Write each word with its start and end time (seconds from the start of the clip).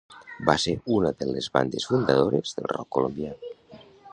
Van 0.45 0.61
ser 0.63 0.73
una 0.95 1.11
de 1.19 1.27
les 1.35 1.49
bandes 1.57 1.87
fundadores 1.91 2.57
del 2.57 2.69
rock 2.75 2.91
colombià. 2.99 3.37